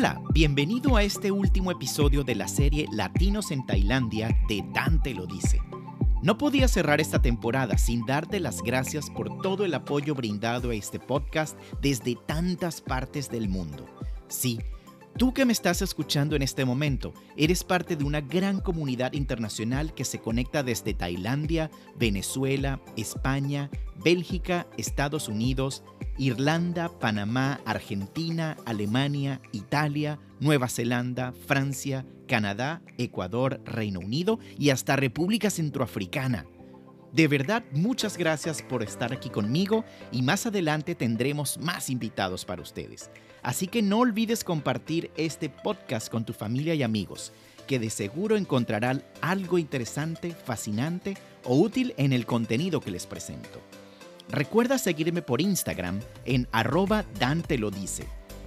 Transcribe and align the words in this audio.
Hola, 0.00 0.22
bienvenido 0.32 0.96
a 0.96 1.02
este 1.02 1.30
último 1.30 1.70
episodio 1.70 2.24
de 2.24 2.34
la 2.34 2.48
serie 2.48 2.86
Latinos 2.90 3.50
en 3.50 3.66
Tailandia 3.66 4.34
de 4.48 4.64
Dante 4.72 5.12
lo 5.12 5.26
dice. 5.26 5.60
No 6.22 6.38
podía 6.38 6.68
cerrar 6.68 7.02
esta 7.02 7.20
temporada 7.20 7.76
sin 7.76 8.06
darte 8.06 8.40
las 8.40 8.62
gracias 8.62 9.10
por 9.10 9.42
todo 9.42 9.66
el 9.66 9.74
apoyo 9.74 10.14
brindado 10.14 10.70
a 10.70 10.74
este 10.74 10.98
podcast 10.98 11.54
desde 11.82 12.16
tantas 12.26 12.80
partes 12.80 13.28
del 13.28 13.50
mundo. 13.50 13.84
Sí, 14.28 14.58
Tú 15.18 15.34
que 15.34 15.44
me 15.44 15.52
estás 15.52 15.82
escuchando 15.82 16.34
en 16.34 16.40
este 16.40 16.64
momento, 16.64 17.12
eres 17.36 17.62
parte 17.62 17.94
de 17.94 18.04
una 18.04 18.22
gran 18.22 18.60
comunidad 18.60 19.12
internacional 19.12 19.92
que 19.92 20.06
se 20.06 20.18
conecta 20.18 20.62
desde 20.62 20.94
Tailandia, 20.94 21.70
Venezuela, 21.98 22.80
España, 22.96 23.68
Bélgica, 24.02 24.66
Estados 24.78 25.28
Unidos, 25.28 25.82
Irlanda, 26.20 26.90
Panamá, 26.98 27.62
Argentina, 27.64 28.58
Alemania, 28.66 29.40
Italia, 29.52 30.18
Nueva 30.38 30.68
Zelanda, 30.68 31.32
Francia, 31.46 32.04
Canadá, 32.28 32.82
Ecuador, 32.98 33.62
Reino 33.64 34.00
Unido 34.00 34.38
y 34.58 34.68
hasta 34.68 34.96
República 34.96 35.48
Centroafricana. 35.48 36.44
De 37.14 37.26
verdad, 37.26 37.64
muchas 37.72 38.18
gracias 38.18 38.60
por 38.60 38.82
estar 38.82 39.14
aquí 39.14 39.30
conmigo 39.30 39.82
y 40.12 40.20
más 40.20 40.44
adelante 40.44 40.94
tendremos 40.94 41.56
más 41.56 41.88
invitados 41.88 42.44
para 42.44 42.60
ustedes. 42.60 43.10
Así 43.42 43.66
que 43.66 43.80
no 43.80 44.00
olvides 44.00 44.44
compartir 44.44 45.10
este 45.16 45.48
podcast 45.48 46.10
con 46.10 46.26
tu 46.26 46.34
familia 46.34 46.74
y 46.74 46.82
amigos, 46.82 47.32
que 47.66 47.78
de 47.78 47.88
seguro 47.88 48.36
encontrarán 48.36 49.02
algo 49.22 49.56
interesante, 49.56 50.32
fascinante 50.32 51.16
o 51.44 51.56
útil 51.56 51.94
en 51.96 52.12
el 52.12 52.26
contenido 52.26 52.82
que 52.82 52.90
les 52.90 53.06
presento. 53.06 53.58
Recuerda 54.30 54.78
seguirme 54.78 55.22
por 55.22 55.40
Instagram 55.40 56.00
en 56.24 56.48
arroba 56.52 57.04
Dante 57.18 57.58
lo 57.58 57.70
dice 57.70 58.04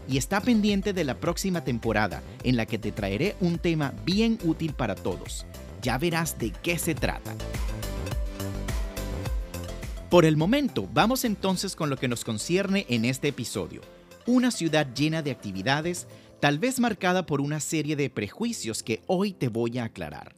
y 0.08 0.18
está 0.18 0.42
pendiente 0.42 0.94
de 0.94 1.04
la 1.04 1.16
próxima 1.16 1.64
temporada 1.64 2.22
en 2.44 2.58
la 2.58 2.66
que 2.66 2.78
te 2.78 2.92
traeré 2.92 3.36
un 3.40 3.58
tema 3.58 3.94
bien 4.06 4.38
útil 4.44 4.74
para 4.74 4.96
todos. 4.96 5.46
Ya 5.82 5.98
verás 5.98 6.38
de 6.38 6.52
qué 6.52 6.78
se 6.78 6.96
trata. 6.96 7.34
Por 10.10 10.26
el 10.26 10.38
momento, 10.38 10.88
vamos 10.94 11.26
entonces 11.26 11.76
con 11.76 11.90
lo 11.90 11.98
que 11.98 12.08
nos 12.08 12.24
concierne 12.24 12.86
en 12.90 13.06
este 13.06 13.30
episodio 13.30 13.82
una 14.26 14.52
ciudad 14.52 14.88
llena 14.94 15.22
de 15.22 15.32
actividades, 15.32 16.08
tal 16.40 16.60
vez 16.60 16.80
marcada 16.80 17.26
por 17.26 17.42
una 17.42 17.60
serie 17.60 17.96
de 17.96 18.10
prejuicios 18.10 18.84
que 18.84 19.02
hoy 19.08 19.34
te 19.34 19.48
voy 19.48 19.78
a 19.80 19.86
aclarar. 19.86 20.36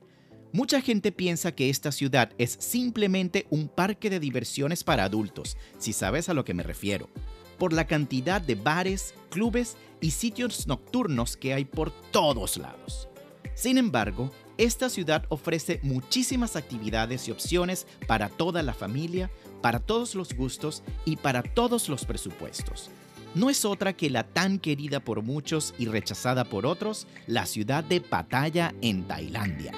Mucha 0.55 0.79
gente 0.79 1.11
piensa 1.11 1.51
que 1.51 1.69
esta 1.69 1.91
ciudad 1.91 2.31
es 2.37 2.55
simplemente 2.61 3.45
un 3.49 3.67
parque 3.67 4.09
de 4.09 4.21
diversiones 4.21 4.85
para 4.85 5.03
adultos, 5.03 5.57
si 5.79 5.91
sabes 5.91 6.29
a 6.29 6.33
lo 6.33 6.45
que 6.45 6.53
me 6.53 6.63
refiero, 6.63 7.09
por 7.57 7.73
la 7.73 7.87
cantidad 7.87 8.39
de 8.39 8.55
bares, 8.55 9.15
clubes 9.29 9.75
y 9.99 10.11
sitios 10.11 10.65
nocturnos 10.65 11.35
que 11.35 11.53
hay 11.53 11.65
por 11.65 11.91
todos 11.91 12.55
lados. 12.55 13.09
Sin 13.53 13.77
embargo, 13.77 14.31
esta 14.57 14.87
ciudad 14.87 15.25
ofrece 15.27 15.81
muchísimas 15.83 16.55
actividades 16.55 17.27
y 17.27 17.31
opciones 17.31 17.85
para 18.07 18.29
toda 18.29 18.63
la 18.63 18.73
familia, 18.73 19.29
para 19.61 19.79
todos 19.79 20.15
los 20.15 20.33
gustos 20.35 20.83
y 21.03 21.17
para 21.17 21.43
todos 21.43 21.89
los 21.89 22.05
presupuestos 22.05 22.91
no 23.35 23.49
es 23.49 23.65
otra 23.65 23.93
que 23.93 24.09
la 24.09 24.23
tan 24.23 24.59
querida 24.59 25.01
por 25.01 25.21
muchos 25.21 25.75
y 25.77 25.87
rechazada 25.87 26.45
por 26.45 26.65
otros, 26.65 27.05
la 27.27 27.45
ciudad 27.45 27.83
de 27.83 27.99
Pattaya 27.99 28.73
en 28.81 29.03
Tailandia. 29.03 29.73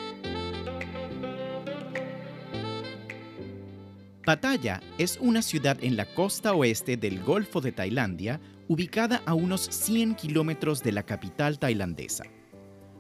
Pattaya 4.28 4.82
es 4.98 5.18
una 5.22 5.42
ciudad 5.42 5.78
en 5.82 5.96
la 5.96 6.06
costa 6.06 6.52
oeste 6.54 6.98
del 6.98 7.24
Golfo 7.24 7.62
de 7.62 7.72
Tailandia, 7.72 8.42
ubicada 8.68 9.22
a 9.26 9.34
unos 9.34 9.62
100 9.62 10.16
kilómetros 10.16 10.84
de 10.84 10.92
la 10.92 11.04
capital 11.04 11.60
tailandesa. 11.60 12.26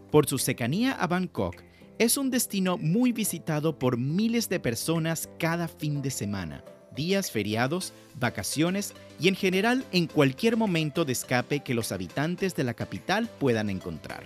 Por 0.09 0.25
su 0.25 0.38
cercanía 0.38 0.94
a 0.94 1.06
Bangkok, 1.06 1.62
es 2.00 2.16
un 2.16 2.29
destino 2.29 2.78
muy 2.78 3.12
visitado 3.12 3.78
por 3.78 3.97
miles 3.97 4.47
de 4.47 4.62
personas 4.62 5.28
cada 5.38 5.68
fin 5.68 6.01
de 6.01 6.12
semana, 6.12 6.63
días 6.96 7.30
feriados, 7.30 7.91
vacaciones 8.18 8.94
y 9.19 9.28
en 9.28 9.35
general 9.35 9.84
en 9.91 10.07
cualquier 10.07 10.56
momento 10.56 11.03
de 11.03 11.12
escape 11.12 11.59
que 11.59 11.74
los 11.74 11.91
habitantes 11.91 12.56
de 12.56 12.63
la 12.63 12.74
capital 12.74 13.28
puedan 13.38 13.69
encontrar. 13.69 14.24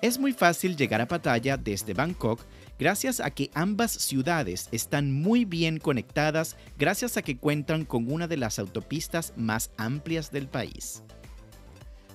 Es 0.00 0.18
muy 0.18 0.32
fácil 0.32 0.78
llegar 0.78 1.02
a 1.02 1.08
Pattaya 1.08 1.58
desde 1.58 1.92
Bangkok 1.92 2.40
gracias 2.84 3.20
a 3.20 3.30
que 3.30 3.50
ambas 3.54 3.92
ciudades 3.92 4.68
están 4.70 5.10
muy 5.10 5.46
bien 5.46 5.78
conectadas 5.78 6.54
gracias 6.76 7.16
a 7.16 7.22
que 7.22 7.38
cuentan 7.38 7.86
con 7.86 8.12
una 8.12 8.28
de 8.28 8.36
las 8.36 8.58
autopistas 8.58 9.32
más 9.38 9.70
amplias 9.78 10.30
del 10.30 10.48
país. 10.48 11.02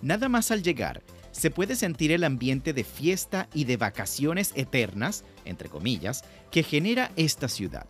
Nada 0.03 0.29
más 0.29 0.51
al 0.51 0.61
llegar, 0.61 1.01
se 1.31 1.49
puede 1.49 1.75
sentir 1.75 2.11
el 2.11 2.23
ambiente 2.23 2.71
de 2.71 2.83
fiesta 2.83 3.49
y 3.51 3.63
de 3.63 3.77
vacaciones 3.77 4.51
eternas, 4.53 5.23
entre 5.43 5.69
comillas, 5.69 6.23
que 6.51 6.61
genera 6.61 7.11
esta 7.15 7.47
ciudad. 7.47 7.87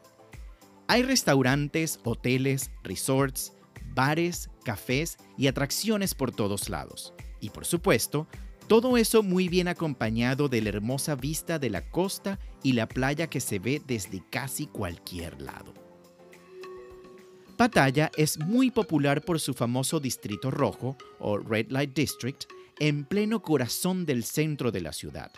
Hay 0.87 1.03
restaurantes, 1.03 1.99
hoteles, 2.05 2.71
resorts, 2.81 3.51
bares, 3.93 4.49
cafés 4.63 5.17
y 5.37 5.47
atracciones 5.47 6.15
por 6.15 6.31
todos 6.31 6.69
lados. 6.69 7.13
Y 7.41 7.49
por 7.49 7.65
supuesto, 7.65 8.29
todo 8.69 8.97
eso 8.97 9.23
muy 9.23 9.49
bien 9.49 9.67
acompañado 9.67 10.47
de 10.47 10.61
la 10.61 10.69
hermosa 10.69 11.15
vista 11.15 11.57
de 11.57 11.71
la 11.71 11.89
costa 11.89 12.39
y 12.63 12.73
la 12.73 12.87
playa 12.87 13.27
que 13.27 13.39
se 13.39 13.59
ve 13.59 13.81
desde 13.85 14.23
casi 14.29 14.67
cualquier 14.67 15.41
lado. 15.41 15.73
Pattaya 17.57 18.09
es 18.15 18.39
muy 18.39 18.71
popular 18.71 19.21
por 19.21 19.39
su 19.39 19.53
famoso 19.53 19.99
Distrito 19.99 20.49
Rojo 20.49 20.95
o 21.19 21.37
Red 21.37 21.71
Light 21.71 21.93
District 21.93 22.45
en 22.79 23.03
pleno 23.03 23.41
corazón 23.41 24.05
del 24.05 24.23
centro 24.23 24.71
de 24.71 24.79
la 24.79 24.93
ciudad. 24.93 25.31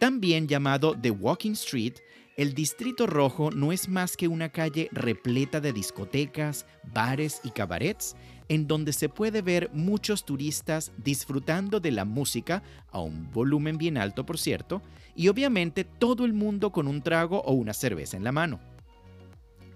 También 0.00 0.48
llamado 0.48 0.96
The 1.00 1.12
Walking 1.12 1.52
Street, 1.52 1.94
el 2.36 2.54
Distrito 2.54 3.06
Rojo 3.06 3.50
no 3.50 3.72
es 3.72 3.88
más 3.88 4.16
que 4.16 4.28
una 4.28 4.48
calle 4.48 4.88
repleta 4.92 5.60
de 5.60 5.72
discotecas, 5.72 6.66
bares 6.92 7.40
y 7.42 7.50
cabarets, 7.50 8.16
en 8.48 8.66
donde 8.66 8.92
se 8.92 9.08
puede 9.08 9.42
ver 9.42 9.70
muchos 9.72 10.24
turistas 10.24 10.92
disfrutando 10.96 11.80
de 11.80 11.90
la 11.90 12.04
música, 12.04 12.62
a 12.90 13.00
un 13.00 13.30
volumen 13.30 13.78
bien 13.78 13.98
alto 13.98 14.24
por 14.24 14.38
cierto, 14.38 14.82
y 15.14 15.28
obviamente 15.28 15.84
todo 15.84 16.24
el 16.24 16.32
mundo 16.32 16.70
con 16.70 16.88
un 16.88 17.02
trago 17.02 17.42
o 17.42 17.52
una 17.52 17.74
cerveza 17.74 18.16
en 18.16 18.24
la 18.24 18.32
mano. 18.32 18.60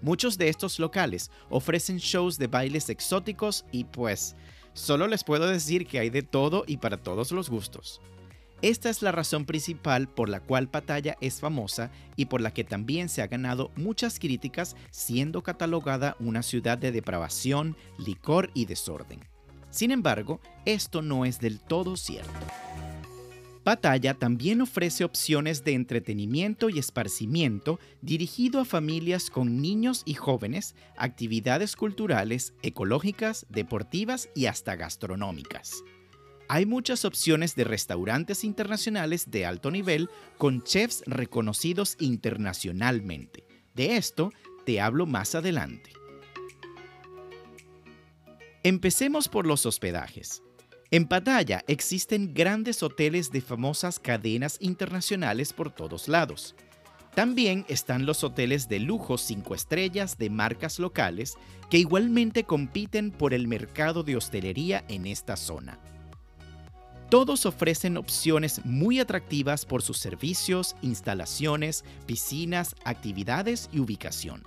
Muchos 0.01 0.37
de 0.37 0.49
estos 0.49 0.79
locales 0.79 1.31
ofrecen 1.49 1.97
shows 1.97 2.37
de 2.37 2.47
bailes 2.47 2.89
exóticos 2.89 3.65
y 3.71 3.85
pues, 3.85 4.35
solo 4.73 5.07
les 5.07 5.23
puedo 5.23 5.47
decir 5.47 5.87
que 5.87 5.99
hay 5.99 6.09
de 6.09 6.23
todo 6.23 6.65
y 6.67 6.77
para 6.77 6.97
todos 6.97 7.31
los 7.31 7.49
gustos. 7.49 8.01
Esta 8.63 8.89
es 8.89 9.01
la 9.01 9.11
razón 9.11 9.43
principal 9.43 10.07
por 10.07 10.29
la 10.29 10.39
cual 10.39 10.69
Pattaya 10.69 11.17
es 11.19 11.41
famosa 11.41 11.91
y 12.15 12.27
por 12.27 12.39
la 12.39 12.53
que 12.53 12.63
también 12.63 13.09
se 13.09 13.21
ha 13.21 13.27
ganado 13.27 13.71
muchas 13.75 14.19
críticas 14.19 14.77
siendo 14.89 15.43
catalogada 15.43 16.15
una 16.21 16.43
ciudad 16.43 16.77
de 16.77 16.93
depravación, 16.93 17.75
licor 17.97 18.51
y 18.53 18.63
desorden. 18.63 19.19
Sin 19.69 19.91
embargo, 19.91 20.39
esto 20.63 21.01
no 21.01 21.25
es 21.25 21.41
del 21.41 21.59
todo 21.59 21.97
cierto. 21.97 22.31
Pattaya 23.65 24.13
también 24.13 24.61
ofrece 24.61 25.03
opciones 25.03 25.65
de 25.65 25.73
entretenimiento 25.73 26.69
y 26.69 26.79
esparcimiento 26.79 27.81
dirigido 28.01 28.61
a 28.61 28.65
familias 28.65 29.29
con 29.29 29.61
niños 29.61 30.03
y 30.05 30.13
jóvenes, 30.13 30.73
actividades 30.95 31.75
culturales, 31.75 32.53
ecológicas, 32.61 33.45
deportivas 33.49 34.29
y 34.33 34.45
hasta 34.45 34.77
gastronómicas 34.77 35.83
hay 36.53 36.67
muchas 36.67 37.03
opciones 37.03 37.55
de 37.55 37.63
restaurantes 37.63 38.43
internacionales 38.43 39.31
de 39.31 39.43
alto 39.47 39.71
nivel 39.71 40.11
con 40.37 40.61
chefs 40.61 41.01
reconocidos 41.07 41.95
internacionalmente. 41.99 43.43
De 43.73 43.97
esto 43.97 44.31
te 44.63 44.79
hablo 44.79 45.07
más 45.07 45.33
adelante. 45.33 45.89
Empecemos 48.61 49.29
por 49.29 49.47
los 49.47 49.65
hospedajes. 49.65 50.43
En 50.91 51.07
Pattaya 51.07 51.63
existen 51.67 52.35
grandes 52.35 52.83
hoteles 52.83 53.31
de 53.31 53.41
famosas 53.41 53.97
cadenas 53.97 54.57
internacionales 54.59 55.53
por 55.53 55.71
todos 55.71 56.07
lados. 56.07 56.53
También 57.15 57.65
están 57.67 58.05
los 58.05 58.23
hoteles 58.23 58.69
de 58.69 58.77
lujo 58.77 59.17
5 59.17 59.55
estrellas 59.55 60.19
de 60.19 60.29
marcas 60.29 60.77
locales 60.77 61.33
que 61.71 61.79
igualmente 61.79 62.43
compiten 62.43 63.09
por 63.09 63.33
el 63.33 63.47
mercado 63.47 64.03
de 64.03 64.17
hostelería 64.17 64.85
en 64.87 65.07
esta 65.07 65.35
zona. 65.35 65.79
Todos 67.13 67.45
ofrecen 67.45 67.97
opciones 67.97 68.65
muy 68.65 68.99
atractivas 68.99 69.67
por 69.67 69.83
sus 69.83 69.99
servicios, 69.99 70.75
instalaciones, 70.81 71.85
piscinas, 72.07 72.75
actividades 72.85 73.69
y 73.71 73.81
ubicación. 73.81 74.41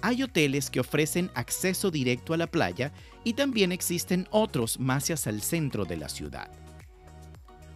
Hay 0.00 0.22
hoteles 0.22 0.70
que 0.70 0.80
ofrecen 0.80 1.30
acceso 1.34 1.90
directo 1.90 2.32
a 2.32 2.38
la 2.38 2.46
playa 2.46 2.94
y 3.24 3.34
también 3.34 3.72
existen 3.72 4.26
otros 4.30 4.80
más 4.80 5.10
hacia 5.10 5.28
el 5.28 5.42
centro 5.42 5.84
de 5.84 5.98
la 5.98 6.08
ciudad. 6.08 6.50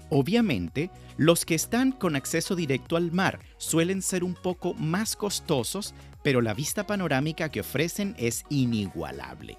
Obviamente, 0.08 0.90
los 1.18 1.44
que 1.44 1.54
están 1.54 1.92
con 1.92 2.16
acceso 2.16 2.56
directo 2.56 2.96
al 2.96 3.12
mar 3.12 3.38
suelen 3.58 4.00
ser 4.00 4.24
un 4.24 4.32
poco 4.32 4.72
más 4.72 5.14
costosos, 5.14 5.92
pero 6.22 6.40
la 6.40 6.54
vista 6.54 6.86
panorámica 6.86 7.50
que 7.50 7.60
ofrecen 7.60 8.14
es 8.16 8.44
inigualable. 8.48 9.58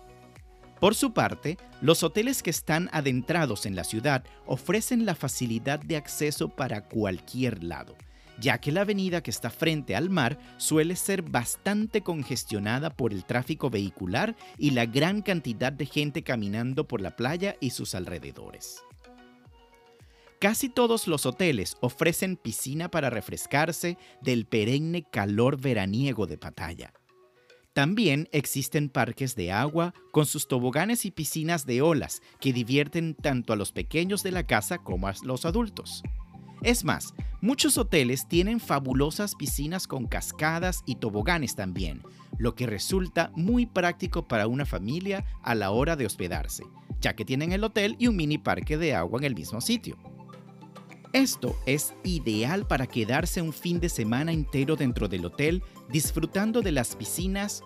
Por 0.79 0.95
su 0.95 1.11
parte, 1.11 1.57
los 1.81 2.03
hoteles 2.03 2.41
que 2.41 2.49
están 2.49 2.89
adentrados 2.93 3.65
en 3.65 3.75
la 3.75 3.83
ciudad 3.83 4.23
ofrecen 4.45 5.05
la 5.05 5.13
facilidad 5.13 5.79
de 5.79 5.97
acceso 5.97 6.47
para 6.47 6.87
cualquier 6.87 7.63
lado, 7.65 7.95
ya 8.39 8.59
que 8.59 8.71
la 8.71 8.81
avenida 8.81 9.21
que 9.21 9.31
está 9.31 9.49
frente 9.49 9.97
al 9.97 10.09
mar 10.09 10.39
suele 10.57 10.95
ser 10.95 11.21
bastante 11.21 12.01
congestionada 12.01 12.91
por 12.91 13.11
el 13.11 13.25
tráfico 13.25 13.69
vehicular 13.69 14.37
y 14.57 14.71
la 14.71 14.85
gran 14.85 15.21
cantidad 15.21 15.73
de 15.73 15.85
gente 15.85 16.23
caminando 16.23 16.87
por 16.87 17.01
la 17.01 17.17
playa 17.17 17.57
y 17.59 17.71
sus 17.71 17.93
alrededores. 17.93 18.81
Casi 20.39 20.69
todos 20.69 21.07
los 21.07 21.25
hoteles 21.25 21.75
ofrecen 21.81 22.37
piscina 22.37 22.89
para 22.89 23.09
refrescarse 23.09 23.97
del 24.21 24.45
perenne 24.45 25.03
calor 25.03 25.59
veraniego 25.59 26.25
de 26.27 26.37
Pattaya. 26.37 26.93
También 27.73 28.27
existen 28.31 28.89
parques 28.89 29.35
de 29.35 29.51
agua 29.51 29.93
con 30.11 30.25
sus 30.25 30.47
toboganes 30.47 31.05
y 31.05 31.11
piscinas 31.11 31.65
de 31.65 31.81
olas 31.81 32.21
que 32.39 32.51
divierten 32.51 33.15
tanto 33.15 33.53
a 33.53 33.55
los 33.55 33.71
pequeños 33.71 34.23
de 34.23 34.31
la 34.31 34.45
casa 34.45 34.79
como 34.79 35.07
a 35.07 35.13
los 35.23 35.45
adultos. 35.45 36.03
Es 36.61 36.83
más, 36.83 37.13
muchos 37.41 37.77
hoteles 37.77 38.27
tienen 38.27 38.59
fabulosas 38.59 39.35
piscinas 39.35 39.87
con 39.87 40.07
cascadas 40.07 40.83
y 40.85 40.95
toboganes 40.95 41.55
también, 41.55 42.01
lo 42.37 42.53
que 42.53 42.67
resulta 42.67 43.31
muy 43.35 43.65
práctico 43.65 44.27
para 44.27 44.47
una 44.47 44.65
familia 44.65 45.23
a 45.41 45.55
la 45.55 45.71
hora 45.71 45.95
de 45.95 46.05
hospedarse, 46.05 46.63
ya 46.99 47.15
que 47.15 47.23
tienen 47.23 47.53
el 47.53 47.63
hotel 47.63 47.95
y 47.97 48.07
un 48.07 48.17
mini 48.17 48.39
parque 48.39 48.77
de 48.77 48.93
agua 48.93 49.19
en 49.19 49.25
el 49.25 49.35
mismo 49.35 49.61
sitio. 49.61 49.97
Esto 51.13 51.57
es 51.65 51.93
ideal 52.03 52.67
para 52.67 52.87
quedarse 52.87 53.41
un 53.41 53.53
fin 53.53 53.79
de 53.79 53.89
semana 53.89 54.31
entero 54.31 54.75
dentro 54.75 55.07
del 55.07 55.25
hotel 55.25 55.63
disfrutando 55.89 56.61
de 56.61 56.71
las 56.71 56.95
piscinas, 56.95 57.63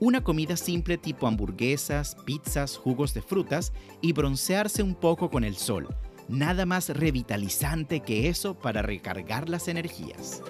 una 0.00 0.22
comida 0.22 0.56
simple 0.56 0.98
tipo 0.98 1.26
hamburguesas, 1.26 2.16
pizzas, 2.24 2.76
jugos 2.76 3.14
de 3.14 3.22
frutas 3.22 3.72
y 4.00 4.12
broncearse 4.12 4.82
un 4.82 4.94
poco 4.94 5.30
con 5.30 5.44
el 5.44 5.56
sol. 5.56 5.88
Nada 6.28 6.66
más 6.66 6.88
revitalizante 6.88 8.00
que 8.00 8.28
eso 8.28 8.58
para 8.58 8.82
recargar 8.82 9.48
las 9.48 9.68
energías. 9.68 10.42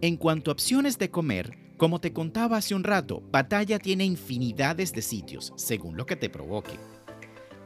En 0.00 0.16
cuanto 0.16 0.50
a 0.50 0.52
opciones 0.52 0.98
de 0.98 1.10
comer, 1.10 1.58
como 1.76 2.00
te 2.00 2.12
contaba 2.12 2.58
hace 2.58 2.74
un 2.74 2.84
rato, 2.84 3.22
Batalla 3.32 3.78
tiene 3.78 4.04
infinidades 4.04 4.92
de 4.92 5.02
sitios, 5.02 5.52
según 5.56 5.96
lo 5.96 6.06
que 6.06 6.14
te 6.14 6.28
provoque. 6.28 6.78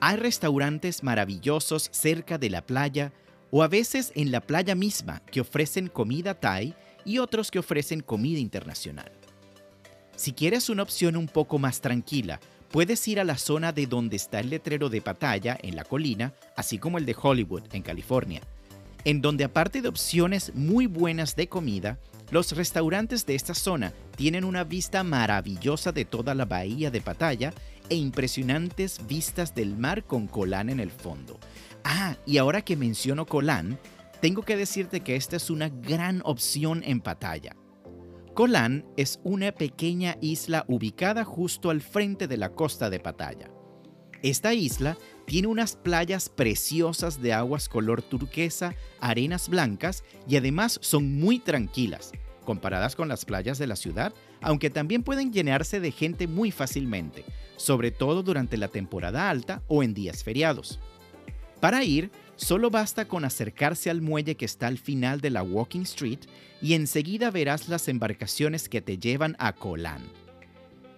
Hay 0.00 0.16
restaurantes 0.16 1.02
maravillosos 1.02 1.88
cerca 1.92 2.38
de 2.38 2.50
la 2.50 2.64
playa 2.64 3.12
o 3.50 3.62
a 3.62 3.68
veces 3.68 4.12
en 4.14 4.30
la 4.30 4.40
playa 4.40 4.74
misma 4.74 5.20
que 5.30 5.40
ofrecen 5.40 5.88
comida 5.88 6.34
thai 6.34 6.74
y 7.04 7.18
otros 7.18 7.50
que 7.50 7.58
ofrecen 7.58 8.00
comida 8.00 8.38
internacional. 8.38 9.10
Si 10.16 10.32
quieres 10.32 10.68
una 10.68 10.82
opción 10.82 11.16
un 11.16 11.28
poco 11.28 11.58
más 11.58 11.80
tranquila, 11.80 12.40
puedes 12.70 13.06
ir 13.08 13.20
a 13.20 13.24
la 13.24 13.38
zona 13.38 13.72
de 13.72 13.86
donde 13.86 14.16
está 14.16 14.40
el 14.40 14.50
letrero 14.50 14.88
de 14.88 15.00
Pattaya 15.00 15.56
en 15.62 15.76
la 15.76 15.84
colina, 15.84 16.34
así 16.56 16.78
como 16.78 16.98
el 16.98 17.06
de 17.06 17.16
Hollywood 17.20 17.62
en 17.72 17.82
California, 17.82 18.40
en 19.04 19.22
donde 19.22 19.44
aparte 19.44 19.80
de 19.80 19.88
opciones 19.88 20.52
muy 20.54 20.86
buenas 20.86 21.36
de 21.36 21.48
comida, 21.48 21.98
los 22.30 22.52
restaurantes 22.52 23.24
de 23.26 23.34
esta 23.34 23.54
zona 23.54 23.92
tienen 24.16 24.44
una 24.44 24.64
vista 24.64 25.02
maravillosa 25.02 25.92
de 25.92 26.04
toda 26.04 26.34
la 26.34 26.44
bahía 26.44 26.90
de 26.90 27.00
Pattaya 27.00 27.52
e 27.88 27.94
impresionantes 27.94 29.06
vistas 29.06 29.54
del 29.54 29.76
mar 29.76 30.04
con 30.04 30.26
Colán 30.26 30.68
en 30.68 30.80
el 30.80 30.90
fondo. 30.90 31.38
Ah, 31.84 32.16
y 32.26 32.38
ahora 32.38 32.62
que 32.62 32.76
menciono 32.76 33.24
Colán, 33.24 33.78
tengo 34.20 34.42
que 34.42 34.56
decirte 34.56 35.00
que 35.00 35.16
esta 35.16 35.36
es 35.36 35.48
una 35.48 35.68
gran 35.68 36.20
opción 36.24 36.82
en 36.84 37.00
Pattaya. 37.00 37.56
Colán 38.34 38.84
es 38.96 39.20
una 39.24 39.52
pequeña 39.52 40.16
isla 40.20 40.64
ubicada 40.68 41.24
justo 41.24 41.70
al 41.70 41.80
frente 41.80 42.28
de 42.28 42.36
la 42.36 42.50
costa 42.50 42.90
de 42.90 43.00
Pattaya. 43.00 43.50
Esta 44.22 44.52
isla 44.52 44.96
tiene 45.28 45.46
unas 45.46 45.76
playas 45.76 46.30
preciosas 46.30 47.20
de 47.20 47.34
aguas 47.34 47.68
color 47.68 48.00
turquesa, 48.00 48.74
arenas 48.98 49.50
blancas 49.50 50.02
y 50.26 50.36
además 50.36 50.78
son 50.80 51.20
muy 51.20 51.38
tranquilas, 51.38 52.12
comparadas 52.46 52.96
con 52.96 53.08
las 53.08 53.26
playas 53.26 53.58
de 53.58 53.66
la 53.66 53.76
ciudad, 53.76 54.14
aunque 54.40 54.70
también 54.70 55.02
pueden 55.02 55.30
llenarse 55.30 55.80
de 55.80 55.92
gente 55.92 56.26
muy 56.26 56.50
fácilmente, 56.50 57.26
sobre 57.56 57.90
todo 57.90 58.22
durante 58.22 58.56
la 58.56 58.68
temporada 58.68 59.28
alta 59.28 59.62
o 59.68 59.82
en 59.82 59.92
días 59.92 60.24
feriados. 60.24 60.80
Para 61.60 61.84
ir, 61.84 62.10
solo 62.36 62.70
basta 62.70 63.06
con 63.06 63.26
acercarse 63.26 63.90
al 63.90 64.00
muelle 64.00 64.34
que 64.34 64.46
está 64.46 64.66
al 64.66 64.78
final 64.78 65.20
de 65.20 65.28
la 65.28 65.42
Walking 65.42 65.82
Street 65.82 66.20
y 66.62 66.72
enseguida 66.72 67.30
verás 67.30 67.68
las 67.68 67.88
embarcaciones 67.88 68.70
que 68.70 68.80
te 68.80 68.96
llevan 68.96 69.36
a 69.38 69.52
Kolan. 69.52 70.04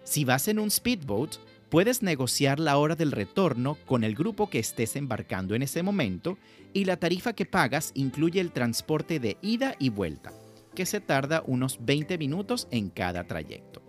Si 0.05 0.25
vas 0.25 0.47
en 0.47 0.61
un 0.61 0.71
speedboat, 0.71 1.39
puedes 1.71 2.03
negociar 2.03 2.59
la 2.59 2.77
hora 2.77 2.97
del 2.97 3.13
retorno 3.13 3.77
con 3.87 4.05
el 4.05 4.15
grupo 4.15 4.51
que 4.51 4.59
estés 4.59 4.97
embarcando 4.97 5.55
en 5.55 5.63
ese 5.63 5.83
momento 5.83 6.37
y 6.73 6.85
la 6.85 6.97
tarifa 6.97 7.33
que 7.33 7.47
pagas 7.47 7.93
incluye 7.95 8.41
el 8.41 8.51
transporte 8.51 9.21
de 9.21 9.39
ida 9.41 9.77
y 9.79 9.89
vuelta, 9.89 10.33
que 10.75 10.85
se 10.85 11.01
tarda 11.01 11.43
unos 11.47 11.79
20 11.85 12.19
minutos 12.19 12.67
en 12.71 12.91
cada 12.91 13.25
trayecto. 13.25 13.83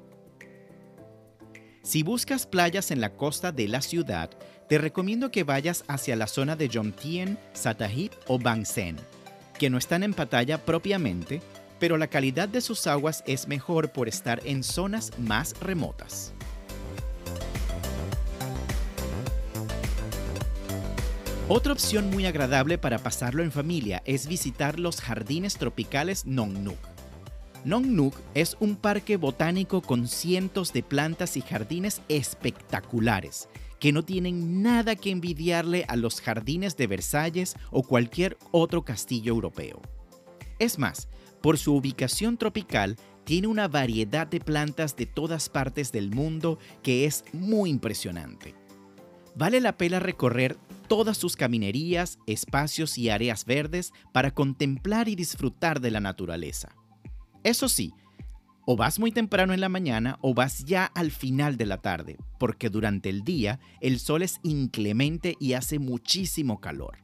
Si 1.81 2.03
buscas 2.03 2.45
playas 2.45 2.91
en 2.91 3.01
la 3.01 3.15
costa 3.15 3.51
de 3.51 3.67
la 3.67 3.81
ciudad, 3.81 4.29
te 4.69 4.77
recomiendo 4.77 5.31
que 5.31 5.43
vayas 5.43 5.83
hacia 5.87 6.15
la 6.15 6.27
zona 6.27 6.55
de 6.55 6.69
Jomtien, 6.71 7.39
Satahip 7.53 8.13
o 8.27 8.37
Bangsen, 8.37 8.97
que 9.57 9.71
no 9.71 9.79
están 9.79 10.03
en 10.03 10.13
Pattaya 10.13 10.63
propiamente, 10.63 11.41
pero 11.79 11.97
la 11.97 12.07
calidad 12.07 12.47
de 12.47 12.61
sus 12.61 12.85
aguas 12.85 13.23
es 13.25 13.47
mejor 13.47 13.91
por 13.91 14.07
estar 14.07 14.39
en 14.45 14.63
zonas 14.63 15.11
más 15.17 15.59
remotas. 15.59 16.33
Otra 21.53 21.73
opción 21.73 22.09
muy 22.09 22.25
agradable 22.25 22.77
para 22.77 22.97
pasarlo 22.97 23.43
en 23.43 23.51
familia 23.51 24.01
es 24.05 24.25
visitar 24.25 24.79
los 24.79 25.01
jardines 25.01 25.57
tropicales 25.57 26.25
Nongnuk. 26.25 26.77
Nongnuk 27.65 28.15
es 28.33 28.55
un 28.61 28.77
parque 28.77 29.17
botánico 29.17 29.81
con 29.81 30.07
cientos 30.07 30.71
de 30.71 30.81
plantas 30.81 31.35
y 31.35 31.41
jardines 31.41 32.03
espectaculares, 32.07 33.49
que 33.81 33.91
no 33.91 34.05
tienen 34.05 34.63
nada 34.63 34.95
que 34.95 35.11
envidiarle 35.11 35.83
a 35.89 35.97
los 35.97 36.21
jardines 36.21 36.77
de 36.77 36.87
Versalles 36.87 37.57
o 37.69 37.83
cualquier 37.83 38.37
otro 38.51 38.85
castillo 38.85 39.33
europeo. 39.33 39.81
Es 40.57 40.79
más, 40.79 41.09
por 41.41 41.57
su 41.57 41.75
ubicación 41.75 42.37
tropical, 42.37 42.95
tiene 43.25 43.47
una 43.47 43.67
variedad 43.67 44.25
de 44.25 44.39
plantas 44.39 44.95
de 44.95 45.05
todas 45.05 45.49
partes 45.49 45.91
del 45.91 46.11
mundo 46.11 46.59
que 46.81 47.03
es 47.03 47.25
muy 47.33 47.69
impresionante. 47.69 48.55
Vale 49.35 49.59
la 49.59 49.77
pena 49.77 49.99
recorrer 49.99 50.57
todas 50.91 51.17
sus 51.17 51.37
caminerías, 51.37 52.19
espacios 52.27 52.97
y 52.97 53.07
áreas 53.07 53.45
verdes 53.45 53.93
para 54.11 54.31
contemplar 54.31 55.07
y 55.07 55.15
disfrutar 55.15 55.79
de 55.79 55.89
la 55.89 56.01
naturaleza. 56.01 56.75
Eso 57.45 57.69
sí, 57.69 57.93
o 58.65 58.75
vas 58.75 58.99
muy 58.99 59.13
temprano 59.13 59.53
en 59.53 59.61
la 59.61 59.69
mañana 59.69 60.17
o 60.19 60.33
vas 60.33 60.65
ya 60.65 60.83
al 60.83 61.11
final 61.11 61.55
de 61.55 61.65
la 61.65 61.77
tarde, 61.77 62.17
porque 62.37 62.69
durante 62.69 63.07
el 63.07 63.21
día 63.21 63.61
el 63.79 64.01
sol 64.01 64.21
es 64.21 64.41
inclemente 64.43 65.37
y 65.39 65.53
hace 65.53 65.79
muchísimo 65.79 66.59
calor. 66.59 66.97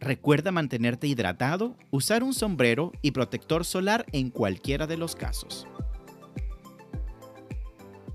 Recuerda 0.00 0.52
mantenerte 0.52 1.06
hidratado, 1.06 1.78
usar 1.90 2.22
un 2.22 2.34
sombrero 2.34 2.92
y 3.00 3.12
protector 3.12 3.64
solar 3.64 4.04
en 4.12 4.28
cualquiera 4.28 4.86
de 4.86 4.98
los 4.98 5.16
casos. 5.16 5.66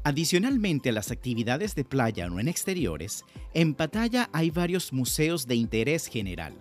Adicionalmente 0.05 0.89
a 0.89 0.91
las 0.91 1.11
actividades 1.11 1.75
de 1.75 1.85
playa 1.85 2.27
o 2.27 2.37
en 2.37 2.49
exteriores, 2.49 3.23
en 3.53 3.73
Pattaya 3.73 4.29
hay 4.33 4.49
varios 4.49 4.91
museos 4.91 5.47
de 5.47 5.55
interés 5.55 6.07
general. 6.07 6.53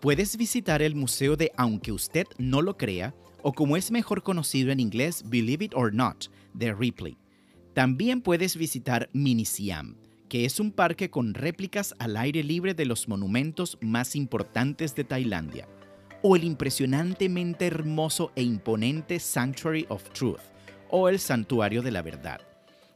Puedes 0.00 0.36
visitar 0.36 0.80
el 0.80 0.94
museo 0.94 1.36
de 1.36 1.50
Aunque 1.56 1.90
usted 1.90 2.26
no 2.38 2.62
lo 2.62 2.76
crea, 2.76 3.16
o 3.42 3.52
como 3.52 3.76
es 3.76 3.90
mejor 3.90 4.22
conocido 4.22 4.70
en 4.70 4.78
inglés, 4.78 5.24
Believe 5.26 5.64
It 5.64 5.72
or 5.74 5.92
Not, 5.92 6.26
de 6.54 6.72
Ripley. 6.72 7.18
También 7.74 8.20
puedes 8.20 8.56
visitar 8.56 9.10
Minisiam, 9.12 9.96
que 10.28 10.44
es 10.44 10.60
un 10.60 10.70
parque 10.70 11.10
con 11.10 11.34
réplicas 11.34 11.96
al 11.98 12.16
aire 12.16 12.44
libre 12.44 12.74
de 12.74 12.84
los 12.84 13.08
monumentos 13.08 13.76
más 13.80 14.14
importantes 14.14 14.94
de 14.94 15.02
Tailandia, 15.02 15.66
o 16.22 16.36
el 16.36 16.44
impresionantemente 16.44 17.66
hermoso 17.66 18.30
e 18.36 18.42
imponente 18.44 19.18
Sanctuary 19.18 19.86
of 19.88 20.08
Truth, 20.10 20.42
o 20.90 21.08
el 21.08 21.18
Santuario 21.18 21.82
de 21.82 21.90
la 21.90 22.02
Verdad. 22.02 22.47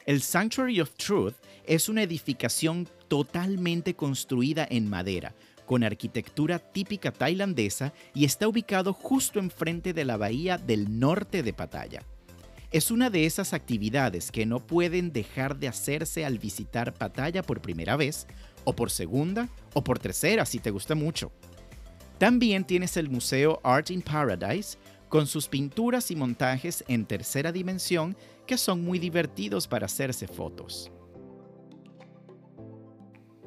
El 0.05 0.21
Sanctuary 0.21 0.81
of 0.81 0.91
Truth 0.97 1.35
es 1.65 1.89
una 1.89 2.03
edificación 2.03 2.89
totalmente 3.07 3.95
construida 3.95 4.67
en 4.69 4.91
madera, 4.91 5.33
con 5.65 5.85
arquitectura 5.85 6.59
típica 6.59 7.13
tailandesa 7.13 7.93
y 8.13 8.25
está 8.25 8.49
ubicado 8.49 8.95
justo 8.95 9.39
enfrente 9.39 9.93
de 9.93 10.05
la 10.05 10.17
bahía 10.17 10.59
del 10.59 10.99
norte 10.99 11.45
de 11.45 11.53
Pattaya. 11.53 12.03
Es 12.73 12.91
una 12.91 13.11
de 13.11 13.27
esas 13.27 13.53
actividades 13.53 14.33
que 14.33 14.45
no 14.45 14.59
pueden 14.59 15.13
dejar 15.13 15.57
de 15.57 15.69
hacerse 15.69 16.25
al 16.25 16.39
visitar 16.39 16.95
Pattaya 16.95 17.43
por 17.43 17.61
primera 17.61 17.97
vez, 17.97 18.27
o 18.65 18.75
por 18.75 18.91
segunda, 18.91 19.49
o 19.73 19.85
por 19.85 20.01
tercera 20.01 20.47
si 20.47 20.59
te 20.59 20.71
gusta 20.71 20.97
mucho. 20.97 21.31
También 22.19 22.65
tienes 22.65 22.97
el 22.97 23.09
Museo 23.09 23.61
Art 23.63 23.91
in 23.91 24.03
Paradise, 24.03 24.79
con 25.13 25.27
sus 25.27 25.49
pinturas 25.49 26.11
y 26.11 26.17
montajes 26.17 26.85
en 26.89 27.05
tercera 27.05 27.53
dimensión 27.53 28.17
que 28.47 28.57
son 28.57 28.83
muy 28.83 28.99
divertidos 28.99 29.69
para 29.69 29.85
hacerse 29.85 30.27
fotos. 30.27 30.91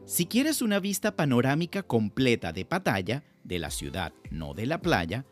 Si 0.05 0.27
quieres 0.27 0.62
una 0.62 0.79
vista 0.79 1.15
panorámica 1.15 1.81
completa 1.81 2.53
de 2.53 2.65
Pattaya, 2.65 3.24
de 3.43 3.57
la 3.57 3.72
ciudad, 3.72 4.13
no 4.29 4.53
de 4.53 4.67
la 4.67 4.79
playa, 4.79 5.25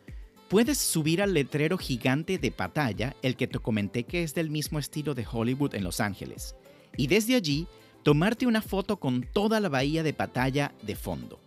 puedes 0.48 0.78
subir 0.78 1.22
al 1.22 1.34
letrero 1.34 1.78
gigante 1.78 2.36
de 2.38 2.50
Pattaya, 2.50 3.14
el 3.22 3.36
que 3.36 3.46
te 3.46 3.60
comenté 3.60 4.02
que 4.02 4.24
es 4.24 4.34
del 4.34 4.50
mismo 4.50 4.80
estilo 4.80 5.14
de 5.14 5.24
Hollywood 5.30 5.76
en 5.76 5.84
Los 5.84 6.00
Ángeles, 6.00 6.56
y 6.96 7.06
desde 7.06 7.36
allí 7.36 7.68
tomarte 8.02 8.48
una 8.48 8.60
foto 8.60 8.98
con 8.98 9.22
toda 9.22 9.60
la 9.60 9.68
bahía 9.68 10.02
de 10.02 10.12
Pattaya 10.12 10.74
de 10.82 10.96
fondo. 10.96 11.38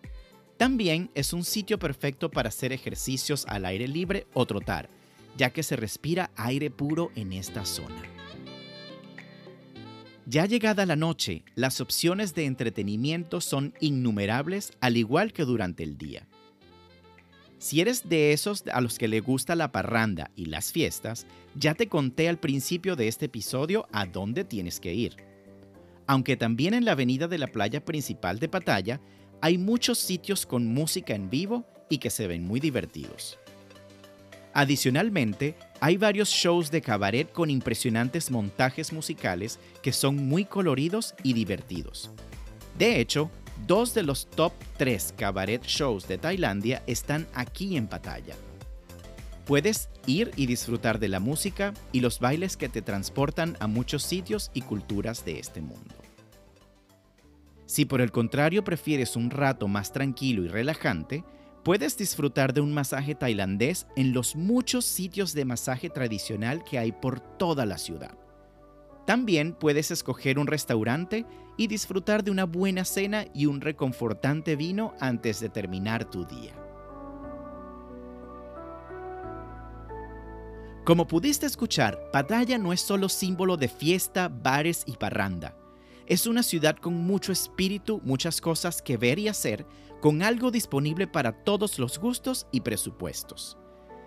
También 0.58 1.12
es 1.14 1.34
un 1.34 1.44
sitio 1.44 1.78
perfecto 1.78 2.32
para 2.32 2.50
hacer 2.50 2.74
ejercicios 2.74 3.46
al 3.48 3.66
aire 3.66 3.88
libre 3.88 4.26
o 4.34 4.46
trotar, 4.46 4.90
ya 5.38 5.52
que 5.52 5.62
se 5.62 5.76
respira 5.76 6.32
aire 6.36 6.72
puro 6.72 7.12
en 7.16 7.32
esta 7.32 7.64
zona. 7.64 8.02
Ya 10.26 10.46
llegada 10.46 10.86
la 10.86 10.96
noche, 10.96 11.46
las 11.56 11.80
opciones 11.80 12.34
de 12.34 12.46
entretenimiento 12.46 13.40
son 13.40 13.74
innumerables 13.80 14.74
al 14.82 14.98
igual 14.98 15.32
que 15.32 15.46
durante 15.46 15.84
el 15.84 15.98
día. 15.98 16.28
Si 17.60 17.80
eres 17.80 18.10
de 18.10 18.34
esos 18.34 18.64
a 18.72 18.82
los 18.82 18.98
que 18.98 19.08
le 19.08 19.20
gusta 19.20 19.56
la 19.56 19.72
parranda 19.72 20.32
y 20.36 20.46
las 20.46 20.72
fiestas, 20.72 21.26
ya 21.56 21.76
te 21.76 21.88
conté 21.88 22.30
al 22.30 22.40
principio 22.40 22.96
de 22.96 23.08
este 23.08 23.26
episodio 23.28 23.88
a 23.92 24.06
dónde 24.06 24.44
tienes 24.44 24.80
que 24.80 24.94
ir. 24.94 25.16
Aunque 26.08 26.36
también 26.36 26.74
en 26.74 26.86
la 26.86 26.92
avenida 26.92 27.28
de 27.28 27.38
la 27.38 27.48
playa 27.48 27.84
principal 27.84 28.40
de 28.40 28.50
Pattaya 28.50 29.00
hay 29.42 29.58
muchos 29.58 29.98
sitios 29.98 30.46
con 30.46 30.66
música 30.66 31.14
en 31.14 31.30
vivo 31.30 31.66
y 31.90 32.00
que 32.00 32.10
se 32.10 32.28
ven 32.28 32.46
muy 32.46 32.60
divertidos. 32.60 33.38
Adicionalmente, 34.54 35.56
hay 35.80 35.98
varios 35.98 36.30
shows 36.30 36.72
de 36.72 36.82
cabaret 36.82 37.32
con 37.32 37.52
impresionantes 37.52 38.32
montajes 38.32 38.92
musicales 38.92 39.60
que 39.84 39.94
son 39.94 40.16
muy 40.16 40.46
coloridos 40.46 41.14
y 41.22 41.34
divertidos. 41.34 42.10
De 42.78 43.00
hecho, 43.00 43.30
dos 43.68 43.94
de 43.94 44.04
los 44.04 44.28
top 44.28 44.54
3 44.78 45.14
cabaret 45.16 45.64
shows 45.64 46.08
de 46.08 46.18
Tailandia 46.18 46.82
están 46.88 47.28
aquí 47.36 47.78
en 47.78 47.88
Pattaya. 47.88 48.36
Puedes 49.46 49.90
ir 50.08 50.32
y 50.36 50.48
disfrutar 50.48 51.00
de 51.00 51.08
la 51.08 51.20
música 51.20 51.74
y 51.92 52.02
los 52.02 52.20
bailes 52.20 52.58
que 52.58 52.68
te 52.68 52.82
transportan 52.82 53.56
a 53.60 53.68
muchos 53.68 54.04
sitios 54.04 54.50
y 54.54 54.62
culturas 54.62 55.24
de 55.24 55.40
este 55.40 55.62
mundo. 55.62 55.97
Si 57.68 57.86
por 57.86 58.02
el 58.02 58.12
contrario 58.12 58.64
prefieres 58.64 59.16
un 59.16 59.30
rato 59.30 59.68
más 59.68 59.92
tranquilo 59.92 60.44
y 60.44 60.48
relajante, 60.48 61.24
Puedes 61.68 61.98
disfrutar 61.98 62.54
de 62.54 62.62
un 62.62 62.74
masaje 62.74 63.14
tailandés 63.14 63.88
en 63.98 64.14
los 64.14 64.38
muchos 64.38 64.86
sitios 64.86 65.34
de 65.34 65.44
masaje 65.44 65.90
tradicional 65.90 66.64
que 66.64 66.80
hay 66.80 66.94
por 66.94 67.20
toda 67.20 67.66
la 67.66 67.78
ciudad. 67.78 68.18
También 69.06 69.52
puedes 69.52 69.92
escoger 69.92 70.40
un 70.40 70.48
restaurante 70.48 71.26
y 71.58 71.68
disfrutar 71.68 72.24
de 72.24 72.32
una 72.32 72.46
buena 72.46 72.86
cena 72.86 73.26
y 73.34 73.48
un 73.48 73.60
reconfortante 73.60 74.56
vino 74.56 74.94
antes 75.02 75.42
de 75.42 75.50
terminar 75.50 76.06
tu 76.06 76.24
día. 76.24 76.54
Como 80.86 81.06
pudiste 81.06 81.46
escuchar, 81.46 82.00
Pattaya 82.14 82.58
no 82.58 82.72
es 82.72 82.80
solo 82.80 83.10
símbolo 83.10 83.58
de 83.58 83.68
fiesta, 83.68 84.30
bares 84.30 84.84
y 84.86 84.94
parranda. 84.94 85.54
Es 86.08 86.26
una 86.26 86.42
ciudad 86.42 86.78
con 86.78 86.94
mucho 86.94 87.34
espíritu, 87.34 88.00
muchas 88.06 88.40
cosas 88.40 88.82
que 88.82 88.96
ver 88.96 89.20
y 89.20 89.28
hacer, 89.28 89.66
con 90.00 90.24
algo 90.24 90.52
disponible 90.52 91.06
para 91.06 91.44
todos 91.44 91.80
los 91.80 92.00
gustos 92.00 92.48
y 92.50 92.62
presupuestos. 92.62 93.58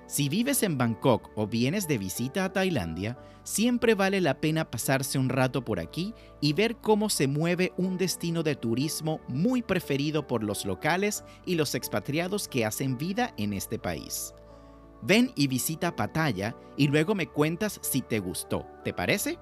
Si 0.07 0.31
vives 0.31 0.63
en 0.63 0.79
Bangkok 0.79 1.31
o 1.37 1.47
vienes 1.47 1.87
de 1.87 1.99
visita 1.99 2.47
a 2.47 2.53
Tailandia, 2.55 3.19
siempre 3.45 3.95
vale 3.95 4.23
la 4.23 4.41
pena 4.41 4.71
pasarse 4.71 5.19
un 5.19 5.29
rato 5.29 5.63
por 5.63 5.79
aquí 5.79 6.15
y 6.41 6.55
ver 6.55 6.77
cómo 6.77 7.11
se 7.11 7.29
mueve 7.29 7.75
un 7.77 7.99
destino 7.99 8.43
de 8.43 8.57
turismo 8.57 9.21
muy 9.29 9.61
preferido 9.61 10.27
por 10.27 10.43
los 10.43 10.65
locales 10.65 11.23
y 11.45 11.55
los 11.55 11.75
expatriados 11.75 12.49
que 12.49 12.65
hacen 12.65 12.97
vida 12.97 13.35
en 13.37 13.53
este 13.53 13.79
país. 13.79 14.35
Ven 15.03 15.33
y 15.37 15.49
visita 15.49 15.95
Pattaya 15.95 16.57
y 16.79 16.89
luego 16.89 17.15
me 17.15 17.27
cuentas 17.27 17.79
si 17.83 18.01
te 18.01 18.21
gustó, 18.21 18.67
¿te 18.85 18.95
parece? 18.95 19.39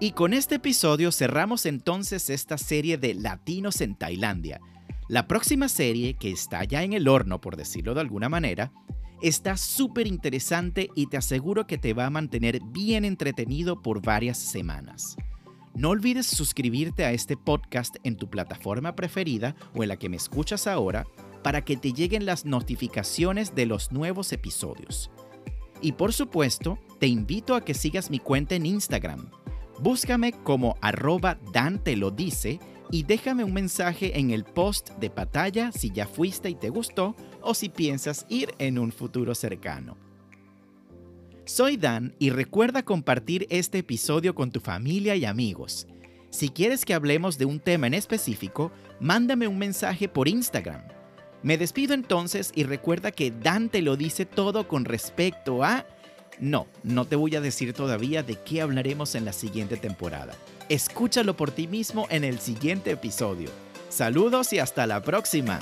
Y 0.00 0.10
con 0.10 0.34
este 0.34 0.56
episodio 0.56 1.12
cerramos 1.12 1.66
entonces 1.66 2.28
esta 2.28 2.58
serie 2.58 2.98
de 2.98 3.14
Latinos 3.14 3.80
en 3.80 3.94
Tailandia. 3.94 4.60
La 5.08 5.28
próxima 5.28 5.68
serie, 5.68 6.14
que 6.14 6.30
está 6.30 6.64
ya 6.64 6.82
en 6.82 6.94
el 6.94 7.06
horno 7.06 7.40
por 7.40 7.56
decirlo 7.56 7.94
de 7.94 8.00
alguna 8.00 8.28
manera, 8.28 8.72
está 9.22 9.56
súper 9.56 10.08
interesante 10.08 10.90
y 10.96 11.06
te 11.06 11.16
aseguro 11.16 11.66
que 11.66 11.78
te 11.78 11.94
va 11.94 12.06
a 12.06 12.10
mantener 12.10 12.60
bien 12.60 13.04
entretenido 13.04 13.82
por 13.82 14.02
varias 14.02 14.36
semanas. 14.36 15.16
No 15.74 15.90
olvides 15.90 16.26
suscribirte 16.26 17.04
a 17.04 17.12
este 17.12 17.36
podcast 17.36 17.96
en 18.02 18.16
tu 18.16 18.28
plataforma 18.28 18.96
preferida 18.96 19.54
o 19.74 19.82
en 19.84 19.90
la 19.90 19.96
que 19.96 20.08
me 20.08 20.16
escuchas 20.16 20.66
ahora 20.66 21.06
para 21.44 21.64
que 21.64 21.76
te 21.76 21.92
lleguen 21.92 22.26
las 22.26 22.44
notificaciones 22.44 23.54
de 23.54 23.66
los 23.66 23.92
nuevos 23.92 24.32
episodios. 24.32 25.10
Y 25.80 25.92
por 25.92 26.12
supuesto, 26.12 26.78
te 26.98 27.06
invito 27.06 27.54
a 27.54 27.64
que 27.64 27.74
sigas 27.74 28.10
mi 28.10 28.18
cuenta 28.18 28.54
en 28.54 28.66
Instagram 28.66 29.30
Búscame 29.80 30.32
como 30.32 30.76
arroba 30.80 31.38
Dante 31.52 31.96
lo 31.96 32.10
dice 32.10 32.60
y 32.90 33.02
déjame 33.02 33.44
un 33.44 33.52
mensaje 33.52 34.18
en 34.18 34.30
el 34.30 34.44
post 34.44 34.90
de 35.00 35.10
Patalla 35.10 35.72
si 35.72 35.90
ya 35.90 36.06
fuiste 36.06 36.48
y 36.48 36.54
te 36.54 36.68
gustó 36.68 37.16
o 37.42 37.54
si 37.54 37.68
piensas 37.68 38.24
ir 38.28 38.54
en 38.58 38.78
un 38.78 38.92
futuro 38.92 39.34
cercano. 39.34 39.96
Soy 41.44 41.76
Dan 41.76 42.14
y 42.18 42.30
recuerda 42.30 42.84
compartir 42.84 43.46
este 43.50 43.78
episodio 43.78 44.34
con 44.34 44.50
tu 44.50 44.60
familia 44.60 45.16
y 45.16 45.24
amigos. 45.24 45.86
Si 46.30 46.48
quieres 46.48 46.84
que 46.84 46.94
hablemos 46.94 47.36
de 47.36 47.44
un 47.44 47.60
tema 47.60 47.86
en 47.86 47.94
específico, 47.94 48.72
mándame 49.00 49.46
un 49.46 49.58
mensaje 49.58 50.08
por 50.08 50.26
Instagram. 50.26 50.82
Me 51.42 51.58
despido 51.58 51.92
entonces 51.92 52.50
y 52.54 52.64
recuerda 52.64 53.10
que 53.10 53.30
Dante 53.30 53.82
lo 53.82 53.96
dice 53.96 54.24
todo 54.24 54.66
con 54.66 54.86
respecto 54.86 55.62
a 55.62 55.84
no, 56.40 56.66
no 56.82 57.04
te 57.04 57.16
voy 57.16 57.36
a 57.36 57.40
decir 57.40 57.72
todavía 57.72 58.22
de 58.22 58.36
qué 58.36 58.60
hablaremos 58.60 59.14
en 59.14 59.24
la 59.24 59.32
siguiente 59.32 59.76
temporada. 59.76 60.34
Escúchalo 60.68 61.36
por 61.36 61.50
ti 61.50 61.66
mismo 61.66 62.06
en 62.10 62.24
el 62.24 62.38
siguiente 62.40 62.90
episodio. 62.90 63.50
Saludos 63.88 64.52
y 64.52 64.58
hasta 64.58 64.86
la 64.86 65.02
próxima. 65.02 65.60